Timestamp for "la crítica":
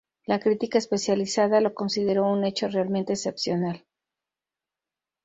0.25-0.79